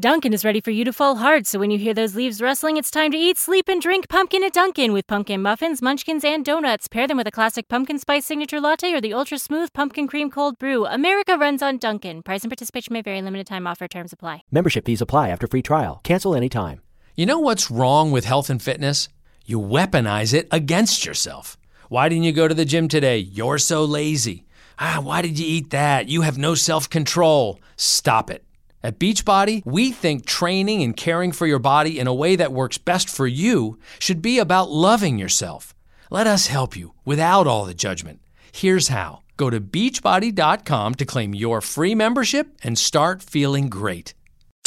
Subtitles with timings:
[0.00, 2.76] Dunkin' is ready for you to fall hard, so when you hear those leaves rustling,
[2.76, 6.44] it's time to eat, sleep, and drink pumpkin at Dunkin' with pumpkin muffins, munchkins, and
[6.44, 6.86] donuts.
[6.86, 10.30] Pair them with a classic pumpkin spice signature latte or the ultra smooth pumpkin cream
[10.30, 10.86] cold brew.
[10.86, 12.22] America runs on Dunkin'.
[12.22, 13.20] Price and participation may vary.
[13.20, 13.88] Limited time offer.
[13.88, 14.42] Terms apply.
[14.52, 16.00] Membership fees apply after free trial.
[16.04, 16.80] Cancel anytime.
[17.16, 19.08] You know what's wrong with health and fitness?
[19.46, 21.56] You weaponize it against yourself.
[21.88, 23.18] Why didn't you go to the gym today?
[23.18, 24.46] You're so lazy.
[24.78, 26.08] Ah, why did you eat that?
[26.08, 27.60] You have no self control.
[27.76, 28.44] Stop it.
[28.82, 32.78] At Beachbody, we think training and caring for your body in a way that works
[32.78, 35.74] best for you should be about loving yourself.
[36.10, 38.20] Let us help you without all the judgment.
[38.52, 44.14] Here's how go to beachbody.com to claim your free membership and start feeling great.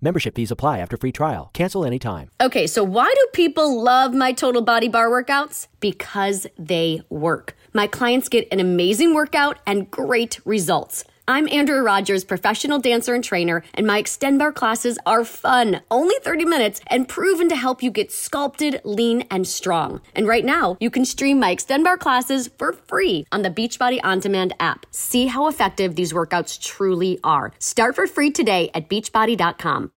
[0.00, 1.50] Membership fees apply after free trial.
[1.52, 2.30] Cancel anytime.
[2.40, 5.66] Okay, so why do people love my total body bar workouts?
[5.80, 7.56] Because they work.
[7.72, 11.04] My clients get an amazing workout and great results.
[11.30, 16.14] I'm Andrea Rogers, professional dancer and trainer, and my Xtend Barre classes are fun, only
[16.22, 20.00] 30 minutes, and proven to help you get sculpted, lean, and strong.
[20.14, 24.00] And right now, you can stream my Xtend Barre classes for free on the Beachbody
[24.02, 24.86] On Demand app.
[24.90, 27.52] See how effective these workouts truly are.
[27.58, 29.92] Start for free today at beachbody.com.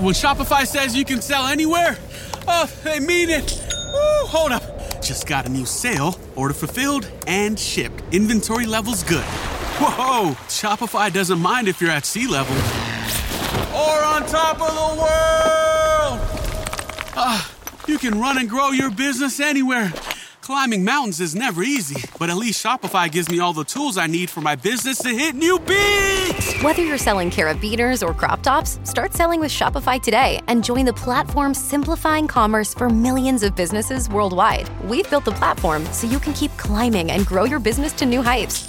[0.00, 1.96] When Shopify says you can sell anywhere,
[2.48, 3.62] oh, they mean it.
[3.70, 5.00] Woo, hold up.
[5.00, 6.18] Just got a new sale.
[6.34, 8.02] Order fulfilled and shipped.
[8.12, 9.24] Inventory levels good.
[9.84, 12.54] Whoa, Shopify doesn't mind if you're at sea level.
[13.74, 16.20] Or on top of the world.
[17.16, 17.52] Ah,
[17.88, 19.92] you can run and grow your business anywhere.
[20.40, 24.06] Climbing mountains is never easy, but at least Shopify gives me all the tools I
[24.06, 26.62] need for my business to hit new peaks.
[26.62, 30.92] Whether you're selling carabiners or crop tops, start selling with Shopify today and join the
[30.92, 34.70] platform simplifying commerce for millions of businesses worldwide.
[34.84, 38.22] We've built the platform so you can keep climbing and grow your business to new
[38.22, 38.68] heights.